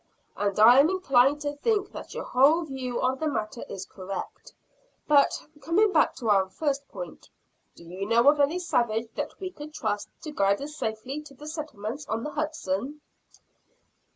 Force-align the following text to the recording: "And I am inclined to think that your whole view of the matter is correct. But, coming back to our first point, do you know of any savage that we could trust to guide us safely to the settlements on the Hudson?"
"And 0.35 0.59
I 0.59 0.79
am 0.79 0.89
inclined 0.89 1.41
to 1.41 1.55
think 1.57 1.91
that 1.91 2.15
your 2.15 2.23
whole 2.23 2.63
view 2.63 2.99
of 3.01 3.19
the 3.19 3.27
matter 3.27 3.63
is 3.69 3.85
correct. 3.85 4.51
But, 5.07 5.45
coming 5.61 5.91
back 5.93 6.15
to 6.15 6.29
our 6.31 6.49
first 6.49 6.87
point, 6.87 7.29
do 7.75 7.83
you 7.83 8.07
know 8.07 8.27
of 8.31 8.39
any 8.39 8.57
savage 8.57 9.13
that 9.13 9.39
we 9.39 9.51
could 9.51 9.75
trust 9.75 10.09
to 10.23 10.31
guide 10.31 10.59
us 10.59 10.75
safely 10.75 11.21
to 11.21 11.35
the 11.35 11.45
settlements 11.45 12.07
on 12.07 12.23
the 12.23 12.31
Hudson?" 12.31 13.01